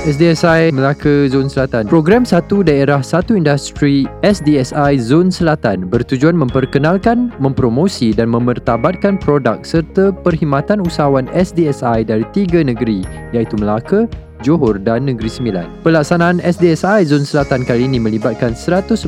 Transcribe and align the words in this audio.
SDSI 0.00 0.72
Melaka 0.72 1.28
Zon 1.28 1.44
Selatan. 1.44 1.84
Program 1.84 2.24
Satu 2.24 2.64
Daerah 2.64 3.04
Satu 3.04 3.36
Industri 3.36 4.08
SDSI 4.24 4.96
Zon 4.96 5.28
Selatan 5.28 5.92
bertujuan 5.92 6.32
memperkenalkan, 6.32 7.28
mempromosi 7.36 8.16
dan 8.16 8.32
memertabatkan 8.32 9.20
produk 9.20 9.60
serta 9.60 10.08
perkhidmatan 10.24 10.80
usahawan 10.80 11.28
SDSI 11.36 12.08
dari 12.08 12.24
tiga 12.32 12.64
negeri 12.64 13.04
iaitu 13.36 13.60
Melaka, 13.60 14.08
Johor 14.40 14.80
dan 14.80 15.04
Negeri 15.04 15.28
Sembilan. 15.28 15.68
Pelaksanaan 15.84 16.40
SDSI 16.40 17.04
Zon 17.04 17.28
Selatan 17.28 17.68
kali 17.68 17.84
ini 17.84 18.00
melibatkan 18.00 18.56
144 18.56 19.04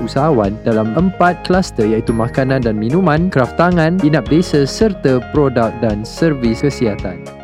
usahawan 0.00 0.56
dalam 0.64 0.96
empat 0.96 1.44
kluster 1.44 1.84
iaitu 1.84 2.16
makanan 2.16 2.64
dan 2.64 2.80
minuman, 2.80 3.28
kraft 3.28 3.60
tangan, 3.60 4.00
inap 4.00 4.24
desa 4.32 4.64
serta 4.64 5.20
produk 5.36 5.76
dan 5.84 6.08
servis 6.08 6.64
kesihatan. 6.64 7.41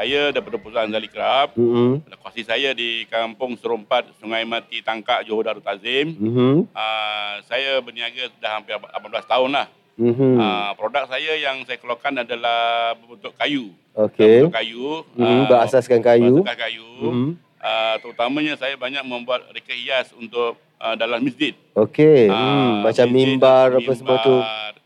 Saya 0.00 0.32
daripada 0.32 0.56
perusahaan 0.56 0.88
Zali 0.88 1.12
Krab. 1.12 1.52
Mm-hmm. 1.60 2.08
Lokasi 2.08 2.40
saya 2.48 2.72
di 2.72 3.04
Kampung 3.12 3.52
Serompat, 3.60 4.08
Sungai 4.16 4.48
Mati 4.48 4.80
Tangkak, 4.80 5.28
Johor 5.28 5.44
Darul 5.44 5.60
Tazim. 5.60 6.16
Mm-hmm. 6.16 6.72
Uh, 6.72 7.32
saya 7.44 7.84
berniaga 7.84 8.32
sudah 8.32 8.50
hampir 8.56 8.80
18 8.80 8.96
tahun 9.28 9.50
lah. 9.60 9.68
Mm-hmm. 10.00 10.34
Uh, 10.40 10.70
produk 10.80 11.04
saya 11.04 11.36
yang 11.36 11.68
saya 11.68 11.76
keluarkan 11.76 12.24
adalah 12.24 12.96
berbentuk 12.96 13.36
kayu. 13.36 13.76
Okey. 13.92 14.48
Berbentuk 14.48 14.56
kayu. 14.56 14.88
Mm-hmm. 15.20 15.36
ah, 15.36 15.44
Berasaskan 15.52 16.00
kayu. 16.00 16.32
Berasaskan 16.40 16.56
kayu. 16.56 16.88
Mm-hmm. 17.04 17.30
Uh, 17.60 17.94
terutamanya 18.00 18.54
saya 18.56 18.80
banyak 18.80 19.04
membuat 19.04 19.52
reka 19.52 19.76
hias 19.76 20.16
untuk 20.16 20.56
uh, 20.80 20.96
dalam 20.96 21.20
masjid. 21.20 21.52
Okey. 21.76 22.32
Ah, 22.32 22.40
Hmm. 22.40 22.88
Macam 22.88 23.04
masjid, 23.04 23.36
mimbar 23.36 23.68
apa 23.76 23.92
semua 23.92 24.16
tu. 24.24 24.32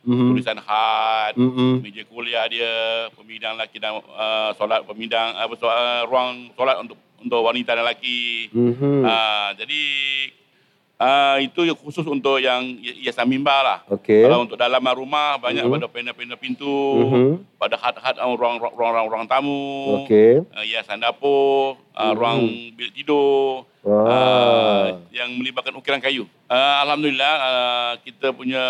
Mhm. 0.04 0.36
Tulisan 0.36 0.60
had. 0.60 1.32
Mm-hmm. 1.34 1.72
meja 1.80 2.02
kuliah 2.06 2.44
dia, 2.46 3.08
pembidang 3.16 3.56
lelaki 3.56 3.80
dan 3.80 3.98
uh, 3.98 4.52
solat 4.54 4.84
apa 5.40 5.56
soal, 5.56 5.74
uh, 5.74 6.02
ruang 6.04 6.52
solat 6.54 6.76
untuk 6.78 7.00
untuk 7.24 7.40
wanita 7.40 7.72
dan 7.72 7.88
lelaki. 7.88 8.52
Mm-hmm. 8.52 9.00
Uh, 9.00 9.50
jadi 9.56 9.82
uh, 10.98 11.36
itu 11.40 11.60
khusus 11.78 12.04
untuk 12.04 12.38
yang 12.38 12.62
hiasan 12.80 13.26
mimbar 13.26 13.60
lah. 13.64 13.78
Okey. 13.90 14.24
Kalau 14.24 14.46
untuk 14.46 14.58
dalaman 14.58 14.94
rumah 14.94 15.36
banyak 15.36 15.64
Mhm. 15.64 15.72
pada 15.72 15.86
panel-panel 15.88 16.38
pintu, 16.38 16.78
Mhm. 17.02 17.28
pada 17.58 17.76
had-had 17.76 18.16
uh, 18.18 18.34
ruang 18.34 18.58
ruang 19.08 19.26
tamu, 19.26 20.04
Okey. 20.04 20.44
uh, 20.44 20.64
hiasan 20.64 21.00
dapur, 21.00 21.78
uh, 21.92 22.02
Mhm. 22.10 22.14
ruang 22.14 22.38
bilik 22.74 22.92
tidur. 22.94 23.66
Wah. 23.84 24.08
Uh, 24.08 24.84
yang 25.12 25.28
melibatkan 25.36 25.76
ukiran 25.76 26.00
kayu. 26.00 26.24
Uh, 26.48 26.74
Alhamdulillah 26.80 27.34
uh, 27.36 27.92
kita 28.00 28.32
punya 28.32 28.64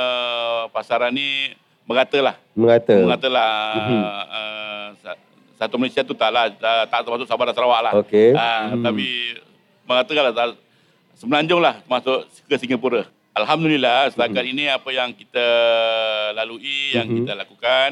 pasaran 0.75 1.15
ni 1.15 1.55
merata 1.87 2.19
lah. 2.19 2.35
Mengata. 2.57 2.97
Mengatalah 2.99 3.51
Mhm. 3.79 4.03
uh, 4.35 4.87
sa- 4.99 5.21
satu 5.55 5.79
Malaysia 5.79 6.03
tu 6.03 6.19
taklah 6.19 6.51
tak, 6.51 6.91
tak 6.91 7.01
termasuk 7.07 7.31
Sabah 7.31 7.47
dan 7.47 7.55
Sarawak 7.55 7.81
lah. 7.85 7.93
Okey. 8.03 8.35
Uh, 8.35 8.75
Mhm. 8.75 8.83
Tapi 8.83 9.07
mengatakanlah 9.87 10.35
tak- 10.35 10.59
semenanjung 11.19 11.61
lah 11.63 11.81
masuk 11.87 12.27
ke 12.47 12.55
Singapura. 12.59 13.07
Alhamdulillah 13.35 14.15
setakat 14.15 14.47
ini 14.47 14.71
apa 14.71 14.95
yang 14.95 15.11
kita 15.11 15.47
lalui, 16.39 16.95
yang 16.95 17.07
Mhm. 17.11 17.17
kita 17.27 17.33
lakukan, 17.35 17.91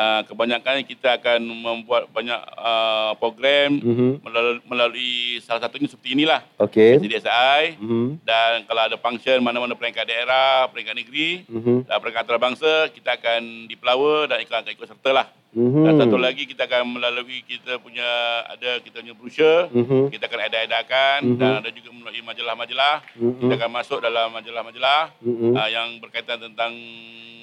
uh, 0.00 0.24
kebanyakan 0.24 0.80
kita 0.88 1.20
akan 1.20 1.40
membuat 1.44 2.08
banyak 2.08 2.40
uh, 2.56 3.12
program 3.20 3.76
Mhm. 3.76 4.24
melalui, 4.24 4.60
melalui 4.64 5.12
salah 5.44 5.60
satunya 5.60 5.84
seperti 5.84 6.16
inilah. 6.16 6.40
Okey. 6.56 6.96
SDSI 6.96 7.76
Mhm. 7.76 8.24
dan 8.24 8.64
kalau 8.64 8.88
ada 8.88 8.96
function 8.96 9.44
mana-mana 9.44 9.76
peringkat 9.76 10.08
daerah, 10.08 10.64
peringkat 10.72 10.96
negeri, 10.96 11.44
Mhm. 11.44 11.84
dan 11.84 11.96
peringkat 12.00 12.24
antarabangsa 12.24 12.88
kita 12.88 13.20
akan 13.20 13.68
dipelawa 13.68 14.32
dan 14.32 14.40
ikut 14.40 14.54
akan 14.56 14.72
ikut 14.72 14.88
serta 14.88 15.12
lah. 15.12 15.26
Mhm. 15.50 15.82
Dan 15.82 15.92
satu 15.98 16.16
lagi 16.16 16.46
kita 16.46 16.64
akan 16.64 16.94
melalui 16.94 17.42
kita 17.44 17.76
punya 17.82 18.06
ada 18.48 18.80
kita 18.80 19.02
punya 19.04 19.12
brochure, 19.18 19.68
Mhm. 19.68 20.08
kita 20.14 20.24
akan 20.24 20.40
edarkan 20.46 21.18
Mhm. 21.26 21.36
dan 21.36 21.50
ada 21.60 21.68
juga 21.68 21.89
melalui 22.10 22.26
majalah-majalah. 22.26 22.94
Mhm. 23.14 23.38
Kita 23.38 23.54
akan 23.56 23.70
masuk 23.70 23.98
dalam 24.02 24.26
majalah-majalah 24.34 25.00
Mhm. 25.22 25.54
uh, 25.54 25.68
yang 25.70 25.88
berkaitan 26.02 26.42
tentang 26.42 26.74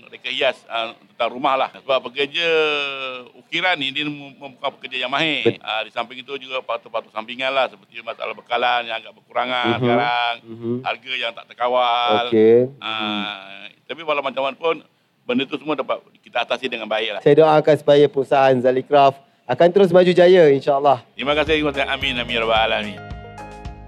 reka 0.08 0.28
hias 0.28 0.60
uh, 0.68 0.92
tentang 1.08 1.30
rumah 1.32 1.56
lah. 1.56 1.70
Sebab 1.74 2.04
pekerja 2.04 2.48
ukiran 3.34 3.76
ni 3.76 3.92
dia 3.92 4.04
mem- 4.04 4.36
membuka 4.36 4.72
pekerja 4.76 5.08
yang 5.08 5.12
mahir. 5.12 5.56
Uh, 5.58 5.82
di 5.84 5.92
samping 5.92 6.20
itu 6.20 6.36
juga 6.38 6.60
patut-patut 6.60 7.12
sampingan 7.12 7.52
lah 7.52 7.72
seperti 7.72 8.04
masalah 8.04 8.36
bekalan 8.36 8.84
yang 8.84 9.00
agak 9.00 9.16
berkurangan 9.16 9.68
Mhm. 9.72 9.80
sekarang. 9.80 10.34
Mhm. 10.44 10.74
Harga 10.84 11.12
yang 11.16 11.32
tak 11.32 11.46
terkawal. 11.48 12.28
Okey. 12.28 12.60
Ah, 12.80 13.72
tapi 13.88 14.04
walau 14.04 14.20
macam 14.20 14.44
mana 14.44 14.56
pun 14.56 14.84
benda 15.24 15.44
tu 15.44 15.56
semua 15.56 15.76
dapat 15.76 16.00
kita 16.20 16.44
atasi 16.44 16.68
dengan 16.68 16.88
baik 16.88 17.20
lah. 17.20 17.22
Saya 17.24 17.36
doakan 17.38 17.76
supaya 17.76 18.04
perusahaan 18.08 18.56
Zalikraft 18.60 19.20
akan 19.48 19.68
terus 19.72 19.92
maju 19.92 20.12
jaya 20.12 20.52
insya-Allah. 20.52 21.04
Terima 21.16 21.32
kasih. 21.32 21.60
terima 21.60 21.72
kasih. 21.72 21.88
Amin. 21.88 22.16
Amin. 22.16 22.36
Ya 22.36 22.44
Rabbal 22.44 22.64
Alamin. 22.64 23.07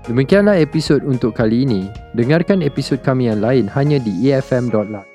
Demikianlah 0.09 0.57
episod 0.57 1.05
untuk 1.05 1.37
kali 1.37 1.69
ini. 1.69 1.85
Dengarkan 2.17 2.65
episod 2.65 2.97
kami 3.05 3.29
yang 3.29 3.45
lain 3.45 3.69
hanya 3.69 4.01
di 4.01 4.33
efm.live. 4.33 5.08